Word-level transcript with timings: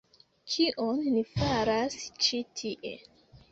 Kion 0.53 1.03
ni 1.17 1.21
faras 1.35 1.99
ĉi 2.25 2.43
tie? 2.63 2.97